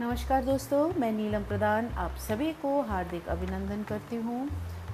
[0.00, 4.48] नमस्कार दोस्तों, मैं नीलम प्रधान आप सभी को हार्दिक अभिनंदन करती हूँ।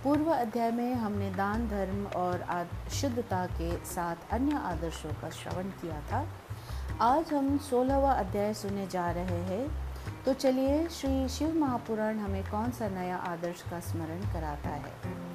[0.04, 2.44] पूर्व अध्याय में हमने दान, धर्म और
[2.92, 6.28] शुद्धता के साथ अन्य आदर्शों का श्रवण किया था।
[7.00, 9.70] आज हम सोलहवा अध्याय सुनने जा रहे हैं।
[10.24, 14.92] तो चलिए, श्री शिव महापुराण हमें कौन सा नया आदर्श का स्मरण कराता है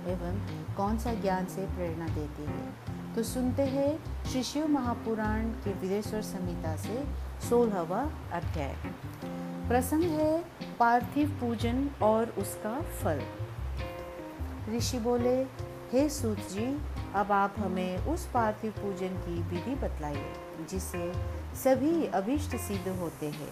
[0.07, 0.39] एवं
[0.75, 2.71] कौन सा ज्ञान से प्रेरणा देती है?
[3.15, 7.03] तो सुनते हैं श्री शिव महापुराण के विदेश्वर संहिता से
[7.49, 8.75] सोलहवा अध्याय।
[9.67, 10.45] प्रसंग है
[10.79, 13.21] पार्थिव पूजन और उसका फल।
[14.75, 15.43] ऋषि बोले,
[15.91, 16.81] हे सूत जी,
[17.15, 20.33] अब आप हमें उस पार्थिव पूजन की विधि बतलाइए
[20.69, 21.13] जिससे
[21.55, 23.51] सभी अभिष्ट सिद्ध होते हैं।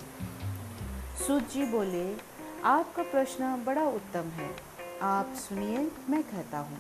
[1.28, 2.18] सूत जी बोले,
[2.64, 4.50] आपका प्रश्न बड़ा उत्तम है।
[5.02, 6.80] आप सुनिए, मैं कहता हूँ।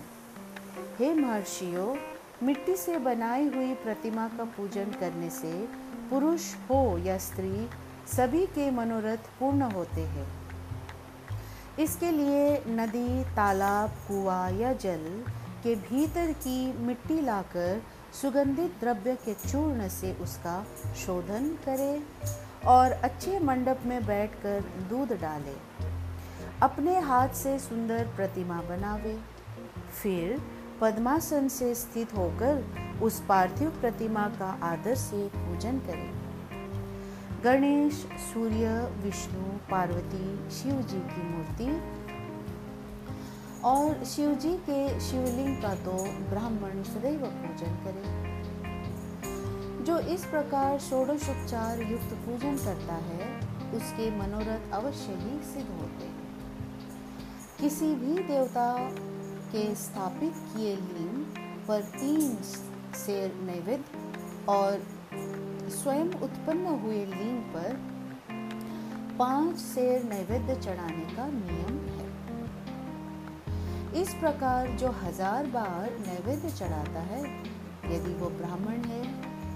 [1.00, 1.96] हे महर्षियों,
[2.44, 5.68] मिट्टी से बनाई हुई प्रतिमा का पूजन करने से
[6.10, 7.70] पुरुष हो या स्त्री
[8.08, 10.28] सभी के मनोरथ पूर्ण होते हैं।
[11.80, 15.24] इसके लिए नदी, तालाब, कुआ या जल
[15.64, 17.82] के भीतर की मिट्टी लाकर
[18.22, 20.66] सुगंधित द्रव्य के चूर्ण से उसका
[21.06, 22.04] शोधन करें
[22.66, 25.56] और अच्छे मंडप में बैठकर दूध डाले।
[26.62, 29.20] अपने हाथ से सुंदर प्रतिमा बनावे।
[30.04, 30.42] फिर
[30.82, 32.66] पद्मासन से स्थित होकर
[33.02, 36.25] उस पार्थिव प्रतिमा का आदर से पूजन करें।
[37.46, 41.82] गणेश, सूर्य, विष्णु, पार्वती शिव जी की मूर्ति।
[43.64, 45.92] और शिव जी के शिवलिंग का तो
[46.30, 48.26] ब्राह्मण सदैव पूजन करे।
[49.84, 53.38] जो इस प्रकार षोडशोपचार युक्त पूजन करता है,
[53.74, 56.28] उसके मनोरथ अवश्य ही सिद्ध होते हैं।
[57.60, 58.92] किसी भी देवता
[59.52, 61.26] के स्थापित किए लिंग
[61.68, 62.36] पर तीन
[63.06, 64.00] शेर नैवेद्य
[64.50, 64.95] और
[65.72, 67.78] स्वयं उत्पन्न हुए लिंग पर
[69.20, 72.06] पाँच शेर नैवेद्य चढ़ाने का नियम है।
[74.02, 77.22] इस प्रकार जो हज़ार बार नैवेद्य चढ़ाता है,
[77.86, 79.04] यदि वो ब्राह्मण है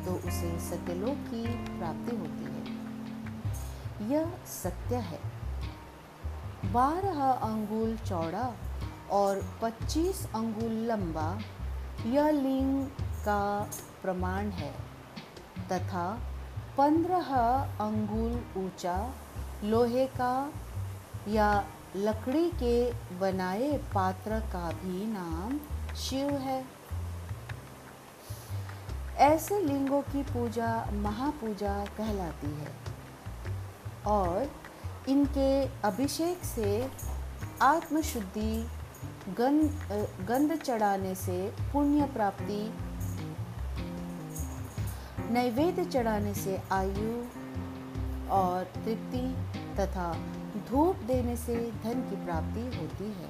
[0.06, 1.44] तो उसे सत्यलोक की
[1.78, 2.64] प्राप्ति होती है।
[4.12, 5.20] यह सत्य है।
[6.74, 8.53] बारह अंगुल चौड़ा
[9.12, 11.30] और पच्चीस अंगुल लंबा,
[12.06, 12.86] यह लिंग
[13.26, 13.70] का
[14.02, 14.74] प्रमाण है।
[15.72, 16.07] तथा
[16.78, 17.35] पंद्रह
[17.81, 18.97] अंगुल ऊँचा
[19.63, 20.34] लोहे का
[21.28, 21.52] या
[21.96, 22.75] लकड़ी के
[23.19, 25.59] बनाए पात्र का भी नाम
[25.96, 26.63] शिव है।
[29.19, 32.68] ऐसे लिंगों की पूजा महापूजा कहलाती है
[34.08, 34.52] और
[35.09, 36.90] इनके अभिषेक से
[37.62, 38.68] आत्मशुद्धि,
[39.40, 41.41] गंध गंध चढ़ाने से
[41.74, 42.62] पुण्य प्राप्ति
[45.31, 47.12] नैवेद्य चढ़ाने से आयु
[48.29, 49.35] और तृप्ति
[49.79, 50.13] तथा
[50.69, 53.29] धूप देने से धन की प्राप्ति होती है।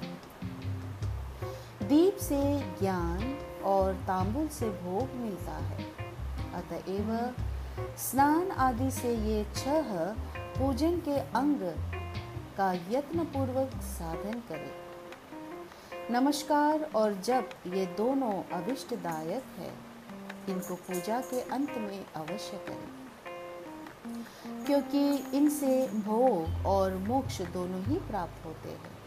[1.88, 2.40] दीप से
[2.80, 5.84] ज्ञान और तांबुल से भोग मिलता है।
[6.54, 7.34] अतएव
[7.98, 9.92] स्नान आदि से ये छह
[10.58, 11.60] पूजन के अंग
[12.56, 14.72] का यत्न पूर्वक साधन करें।
[16.10, 19.89] नमस्कार और जप ये दोनों अभिष्टदायक है।
[20.48, 23.00] इनको पूजा के अंत में अवश्य करें।
[24.66, 29.00] क्योंकि इनसे भोग और मोक्ष दोनों ही प्राप्त होते हैं।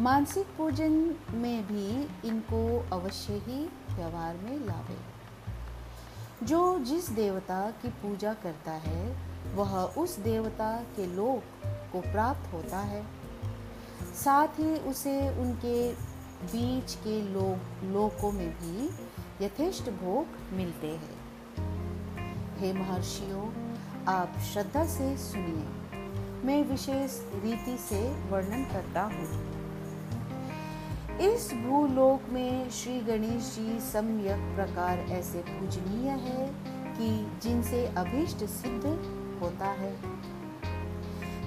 [0.00, 4.98] मानसिक पूजन में भी इनको अवश्य ही व्यवहार में लावे।
[6.46, 11.42] जो जिस देवता की पूजा करता है, वह उस देवता के लोक
[11.92, 13.06] को प्राप्त होता है।
[14.24, 15.92] साथ ही उसे उनके
[16.46, 18.90] बीच के लोक लोकों में भी
[19.42, 21.18] यथेष्ट भोग मिलते हैं।
[22.58, 23.72] हे महर्षियों,
[24.04, 25.98] आप श्रद्धा से सुनिए।
[26.46, 29.58] मैं विशेष रीति से वर्णन करता हूँ।
[31.18, 36.54] इस भूलोक में श्री गणेश जी सम्यक प्रकार ऐसे पूजनीय है
[36.98, 38.86] कि जिनसे अभीष्ट सिद्ध
[39.42, 39.96] होता है।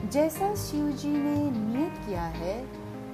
[0.10, 2.68] जैसा शिव जी ने नियत किया है,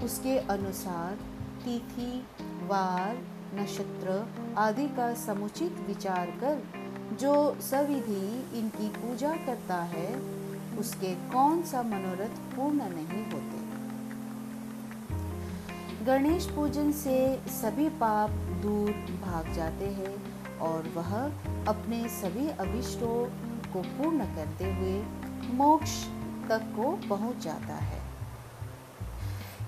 [0.03, 1.15] उसके अनुसार
[1.63, 2.25] तिथि,
[2.67, 4.27] वार नक्षत्र
[4.57, 6.63] आदि का समुचित विचार कर
[7.19, 10.15] जो सविधि इनकी पूजा करता है,
[10.79, 13.65] उसके कौन सा मनोरथ पूर्ण नहीं होते?
[16.05, 17.17] गणेश पूजन से
[17.49, 18.29] सभी पाप
[18.61, 18.91] दूर
[19.21, 20.15] भाग जाते हैं
[20.59, 21.15] और वह
[21.67, 23.15] अपने सभी अभिष्टों
[23.73, 25.03] को पूर्ण करते हुए
[25.53, 26.03] मोक्ष
[26.49, 28.01] तक को पहुँच जाता है।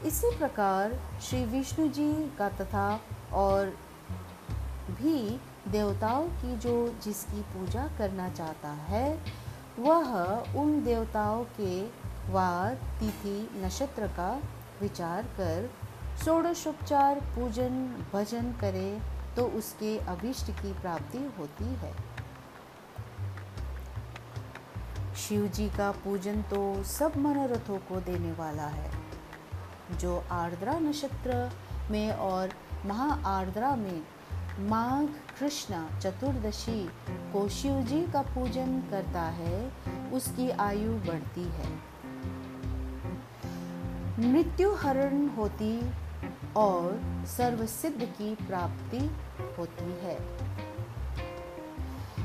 [0.06, 3.02] इसी प्रकार श्री विष्णु जी का तथा
[3.34, 3.78] और
[4.92, 6.74] भी देवताओं की जो
[7.04, 9.20] जिसकी पूजा करना चाहता है,
[9.80, 10.16] वह
[10.56, 11.82] उन देवताओं के
[12.32, 14.32] वार, तिथि, नक्षत्र का
[14.82, 15.70] विचार कर
[16.26, 19.00] षोडशोपचार पूजन, भजन करे
[19.36, 21.94] तो उसके अभिष्ट की प्राप्ति होती है।
[25.16, 28.92] शिव जी का पूजन तो सब मनोरथों को देने वाला है।
[30.00, 31.52] जो आर्द्रा नक्षत्र
[31.92, 32.54] में और
[32.86, 34.02] महा आर्द्रा में
[34.60, 35.08] माघ
[35.40, 39.72] कृष्ण चतुर्दशी को शिव जी का पूजन करता है,
[40.12, 41.90] उसकी आयु बढ़ती है।
[44.20, 45.92] मृत्यु हरण होती
[46.58, 49.12] और सर्वसिद्ध की प्राप्ति
[49.58, 50.18] होती है।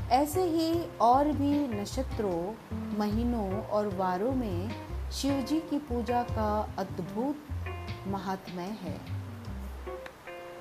[0.09, 2.53] ऐसे ही और भी नक्षत्रों,
[2.99, 4.71] महीनों और वारों में
[5.11, 7.35] शिव जी की पूजा का अद्भुत
[8.07, 9.14] महात्म्य है।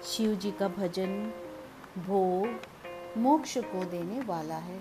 [0.05, 1.33] शिव जी का भजन
[1.99, 2.63] भोग
[3.19, 4.81] मोक्ष को देने वाला है।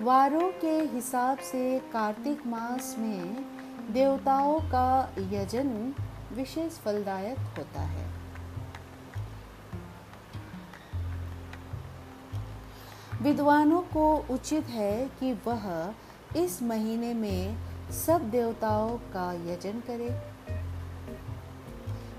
[0.00, 3.44] वारों के हिसाब से कार्तिक मास में
[3.92, 5.94] देवताओं का यजन
[6.32, 8.10] विशेष फलदायक होता है।
[13.22, 15.94] विद्वानों को उचित है कि वह
[16.36, 17.56] इस महीने में
[17.92, 20.33] सब देवताओं का यजन करे।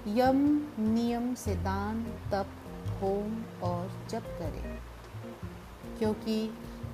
[0.07, 2.47] यम नियम से दान, तप,
[3.01, 4.79] होम और जप करे।
[5.99, 6.47] क्योंकि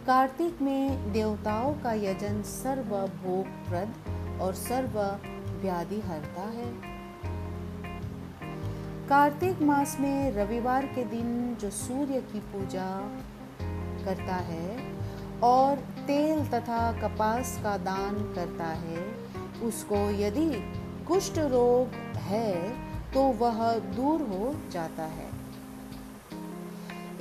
[0.07, 3.93] कार्तिक में देवताओं का यजन सर्व भोगप्रद
[4.41, 4.99] और सर्व
[5.61, 6.91] व्याधि हरता है।
[9.07, 13.17] कार्तिक मास में रविवार के दिन जो सूर्य की पूजा
[14.05, 14.93] करता है
[15.43, 15.75] और
[16.07, 19.15] तेल तथा कपास का दान करता है,
[19.63, 20.73] उसको यदि
[21.07, 21.87] कुष्ठ रोग
[22.17, 25.29] है तो वह दूर हो जाता है।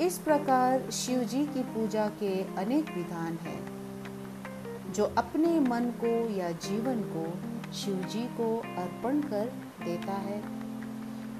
[0.00, 6.50] इस प्रकार शिव जी की पूजा के अनेक विधान हैं जो अपने मन को या
[6.50, 7.24] जीवन को
[7.72, 9.52] शिव जी को अर्पण कर
[9.84, 10.42] देता है।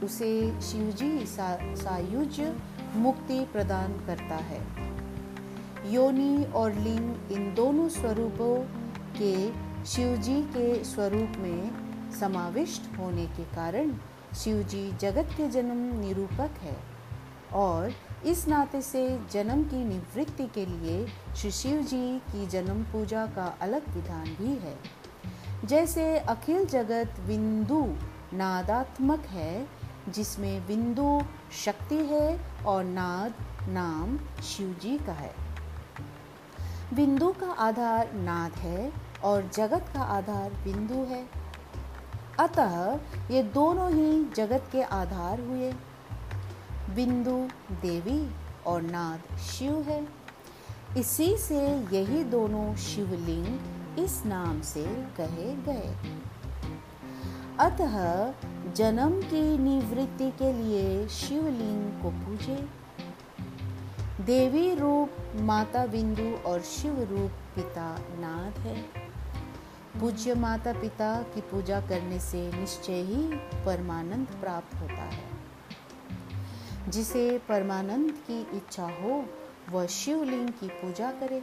[0.04, 2.56] उसे शिव जी सा, सायुज्य
[2.96, 4.60] मुक्ति प्रदान करता है।
[5.92, 8.56] योनि और लिंग इन दोनों स्वरूपों
[9.18, 9.34] के
[9.86, 11.70] शिवजी के स्वरूप में
[12.20, 13.90] समाविष्ट होने के कारण
[14.34, 16.76] शिवजी जगत के जन्म निरूपक है
[17.52, 17.92] और
[18.26, 21.06] इस नाते से जन्म की निवृत्ति के लिए
[21.36, 24.78] श्री शिव जी की जन्म पूजा का अलग विधान भी है।
[25.64, 27.96] जैसे अखिल जगत बिंदु
[28.32, 29.66] नादात्मक है,
[30.08, 31.22] जिसमें बिंदु
[31.64, 33.34] शक्ति है और नाद
[33.68, 35.34] नाम शिव जी का है।
[36.94, 38.92] बिंदु का आधार नाद है
[39.24, 41.39] और जगत का आधार बिंदु है।
[42.40, 42.98] अतः
[43.30, 45.72] ये दोनों ही जगत के आधार हुए।
[46.94, 48.30] बिंदु देवी
[48.66, 50.08] और नाद शिव है।
[50.96, 53.58] इसी से यही दोनों शिवलिंग
[53.98, 54.84] इस नाम से
[55.20, 55.94] कहे गए।
[57.60, 58.32] अतः
[58.72, 62.68] जन्म की निवृत्ति के लिए शिवलिंग को पूजे।
[64.24, 69.09] देवी रूप, माता बिंदु और शिव रूप पिता नाथ है।
[69.98, 73.22] पूज्य माता पिता की पूजा करने से निश्चय ही
[73.64, 75.24] परमानंद प्राप्त होता है।
[76.88, 79.26] जिसे परमानंद की इच्छा हो,
[79.70, 81.42] वह शिवलिंग की पूजा करे।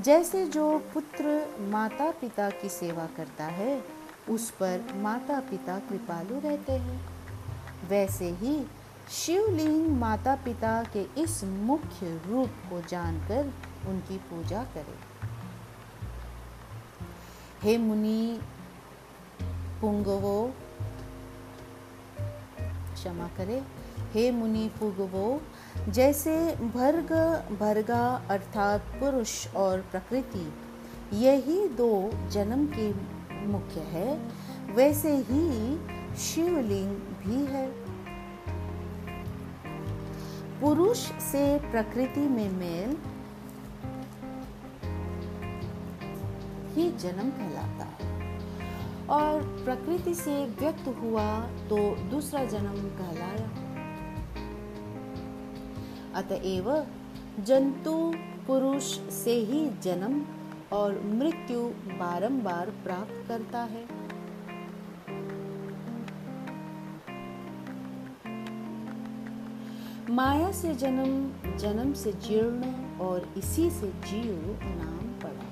[0.00, 3.84] जैसे जो पुत्र माता पिता की सेवा करता है,
[4.30, 7.08] उस पर माता पिता कृपालु रहते हैं।
[7.88, 8.66] वैसे ही
[9.10, 13.52] शिवलिंग माता पिता के इस मुख्य रूप को जानकर
[13.88, 15.15] उनकी पूजा करें।
[17.66, 18.40] हे मुनि,
[19.80, 20.54] पुंगवो।
[22.94, 23.66] क्षमा करें।
[24.12, 25.42] हे मुनि, पुगवो।
[25.88, 27.12] जैसे भर्ग,
[27.60, 30.52] भर्गा अर्थात पुरुष और प्रकृति
[31.12, 32.92] यही दो जन्म के
[33.46, 34.28] मुख्य है,
[34.74, 35.76] वैसे ही
[36.16, 37.70] शिवलिंग भी है।
[40.60, 43.15] पुरुष से प्रकृति में मेल
[46.76, 48.04] ही जन्म कहलाता। है
[49.10, 51.28] और प्रकृति से व्यक्त हुआ
[51.68, 51.78] तो
[52.10, 53.50] दूसरा जन्म कहलाया।
[56.14, 56.70] अतएव
[57.40, 57.96] जंतु
[58.46, 60.22] पुरुष से ही जन्म
[60.72, 61.60] और मृत्यु
[61.98, 63.84] बारंबार प्राप्त करता है।
[70.10, 75.45] माया से जन्म जन्म से जीर्ण और इसी से जीव नाम पड़ा।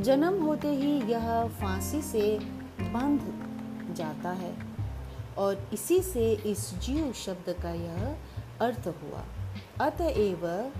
[0.00, 2.38] जन्म होते ही यह फांसी से
[2.80, 3.20] बंध
[3.94, 4.56] जाता है
[5.38, 8.16] और इसी से इस जीव शब्द का यह
[8.60, 9.24] अर्थ हुआ।
[9.86, 10.72] अतएव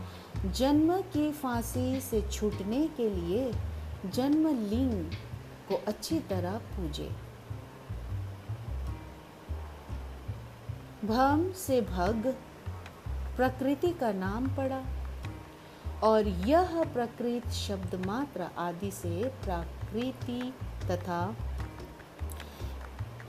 [0.47, 3.53] जन्म की फांसी से छूटने के लिए
[4.07, 5.11] जन्म लिंग
[5.69, 7.11] को अच्छी तरह पूजे।
[11.05, 12.35] भम से भग
[13.37, 14.83] प्रकृति का नाम पड़ा।
[16.03, 20.53] और यह प्रकृत शब्द मात्र आदि से प्रकृति
[20.91, 21.37] तथा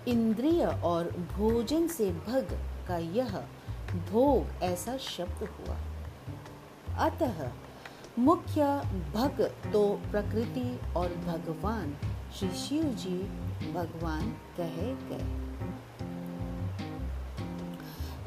[0.08, 3.38] इंद्रिय और भोजन से भग का यह
[4.12, 5.78] भोग ऐसा शब्द हुआ।
[7.06, 7.50] अतः
[8.20, 8.66] मुख्य
[9.14, 9.42] भग
[9.74, 11.96] तो प्रकृति और भगवान,
[12.40, 13.18] श्री शिव जी
[13.74, 15.50] भगवान कहे गए।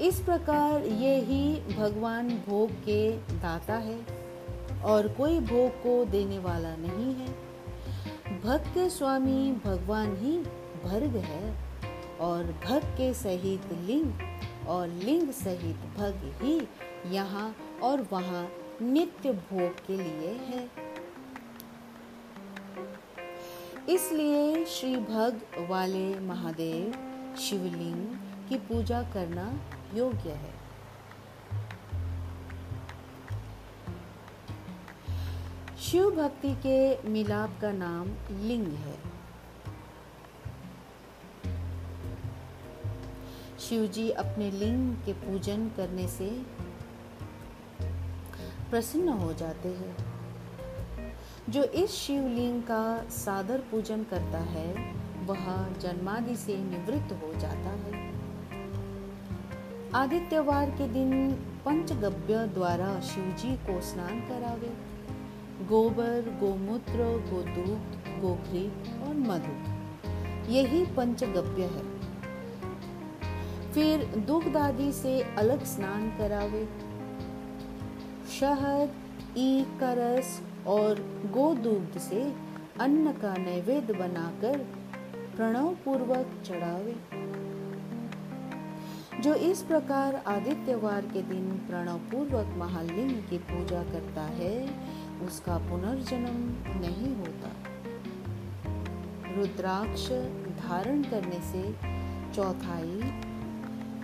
[0.08, 4.21] इस प्रकार ये ही भगवान भोग के दाता है।
[4.84, 7.26] और कोई भोग को देने वाला नहीं है।
[8.40, 10.36] भक्त स्वामी भगवान ही
[10.84, 11.54] भर्ग है
[12.20, 16.60] और भग के सहित लिंग और लिंग सहित भग ही
[17.14, 18.48] यहाँ और वहाँ
[18.82, 20.70] नित्य भोग के लिए है।
[23.88, 28.06] इसलिए श्री भग वाले महादेव शिवलिंग
[28.48, 29.52] की पूजा करना
[29.94, 30.61] योग्य है।
[35.92, 38.98] शिव भक्ति के मिलाप का नाम लिंग है।
[43.60, 46.42] शिव जी अपने लिंग के पूजन करने से
[48.70, 49.96] प्रसन्न हो जाते हैं।
[51.48, 54.94] जो इस शिवलिंग का सादर पूजन करता है,
[55.26, 58.12] वह जन्मादि से निवृत्त हो जाता है।
[59.94, 61.32] आदित्यवार के दिन
[61.64, 64.91] पंचगव्य द्वारा शिवजी को स्नान करावे।
[65.68, 66.98] गोबर, गोमूत्र,
[67.32, 68.66] गोदूत गोखरी
[69.02, 69.72] और मधु।
[70.52, 72.02] यही पंचगव्य है।
[73.72, 76.68] फिर दुग्ध आदि से अलग स्नान करावे।
[78.40, 78.92] शहद
[79.38, 80.94] ई करस और
[81.32, 82.34] गोदुग्ध से
[82.80, 84.58] अन्न का नैवेद्य बनाकर
[85.36, 86.96] प्रणव पूर्वक चढ़ावे।
[89.22, 94.66] जो इस प्रकार आदित्यवार के दिन प्रणव पूर्वक महालिंग की पूजा करता है
[95.26, 97.50] उसका पुनर्जन्म नहीं होता।
[99.36, 100.08] रुद्राक्ष
[100.62, 101.72] धारण करने से,
[102.34, 103.12] चौथाई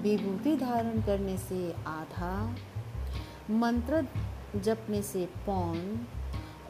[0.02, 2.56] विभूति धारण करने से आधा,
[3.50, 4.06] मंत्र
[4.56, 6.06] जपने से पौन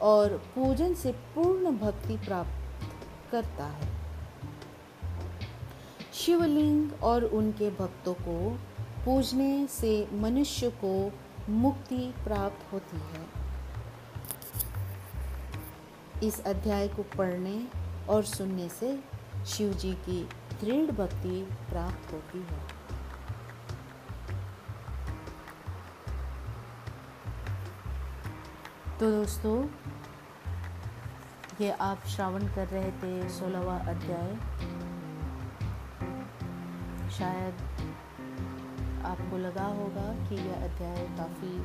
[0.01, 3.89] और पूजन से पूर्ण भक्ति प्राप्त करता है।
[6.13, 8.59] शिवलिंग और उनके भक्तों को
[9.05, 11.11] पूजने से मनुष्य को
[11.49, 13.38] मुक्ति प्राप्त होती है।
[16.23, 17.67] इस अध्याय को पढ़ने
[18.09, 19.03] और सुनने से
[19.47, 20.29] शिव जी की
[20.61, 22.79] दृढ़ भक्ति प्राप्त होती है।
[28.99, 29.67] तो दोस्तों,
[31.61, 34.35] ये आप श्रावण कर रहे थे सोलहवा अध्याय।
[37.09, 37.53] शायद
[39.05, 41.57] आपको लगा होगा कि यह अध्याय काफ़ी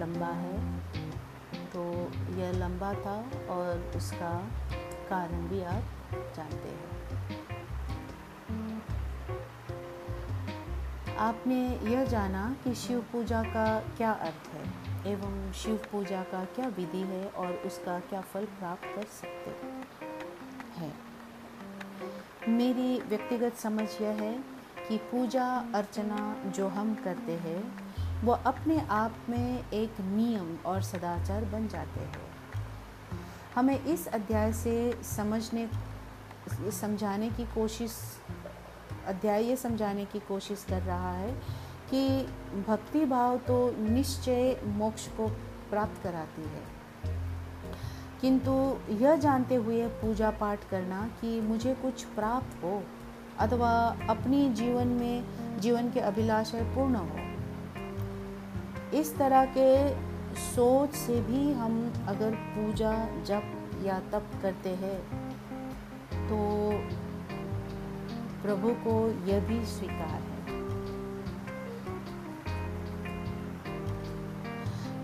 [0.00, 1.07] लंबा है।
[1.78, 1.84] तो
[2.36, 3.16] यह लंबा था
[3.50, 4.30] और उसका
[5.08, 5.82] कारण भी आप
[6.36, 6.86] जानते हैं।
[11.18, 11.58] आपने
[11.90, 17.02] यह जाना कि शिव पूजा का क्या अर्थ है एवं शिव पूजा का क्या विधि
[17.02, 19.50] है और उसका क्या फल प्राप्त कर सकते
[20.76, 20.92] हैं।
[22.48, 24.32] मेरी व्यक्तिगत समझ यह है
[24.88, 27.87] कि पूजा अर्चना जो हम करते हैं
[28.24, 32.28] वो अपने आप में एक नियम और सदाचार बन जाते हैं।
[33.54, 35.70] हमें इस अध्याय से समझने,
[36.70, 37.96] समझाने की कोशिश,
[39.06, 41.32] अध्याय ये समझाने की कोशिश कर रहा है
[41.90, 42.20] कि
[42.68, 45.28] भक्ति भाव तो निश्चय मोक्ष को
[45.70, 46.78] प्राप्त कराती है।
[48.20, 52.82] किंतु यह जानते हुए पूजा पाठ करना कि मुझे कुछ प्राप्त हो
[53.38, 55.24] अथवा अपनी जीवन में,
[55.60, 57.27] जीवन के अभिलाषा पूर्ण हो।
[58.94, 59.88] इस तरह के
[60.34, 62.92] सोच से भी हम अगर पूजा,
[63.24, 64.98] जप या तप करते हैं
[66.28, 66.38] तो
[68.42, 68.94] प्रभु को
[69.26, 70.36] यह भी स्वीकार है।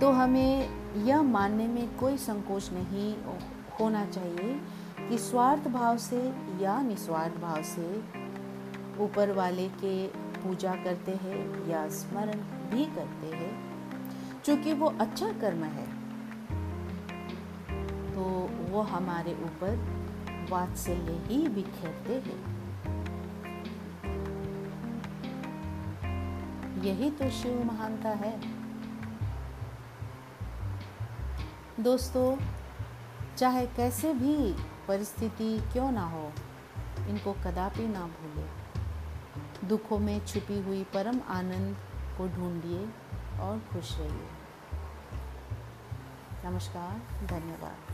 [0.00, 0.68] तो हमें
[1.04, 3.14] यह मानने में कोई संकोच नहीं
[3.80, 4.60] होना चाहिए
[5.08, 8.02] कि स्वार्थ भाव से या निस्वार्थ भाव से
[9.00, 10.06] ऊपर वाले के
[10.42, 13.73] पूजा करते हैं या स्मरण भी करते हैं।
[14.44, 15.86] क्योंकि वो अच्छा कर्म है
[18.14, 18.22] तो
[18.72, 19.76] वो हमारे ऊपर
[20.50, 22.42] वात्सल्य ही बिखेरते हैं।
[26.82, 28.32] यही तो शिव महानता है।
[31.80, 32.36] दोस्तों,
[33.36, 34.36] चाहे कैसे भी
[34.88, 36.32] परिस्थिति क्यों ना हो,
[37.08, 38.46] इनको कदापि ना भूले।
[39.68, 41.76] दुखों में छुपी हुई परम आनंद
[42.18, 42.86] को ढूंढिए।
[43.40, 44.28] और खुश रहिए।
[46.44, 47.93] नमस्कार धन्यवाद।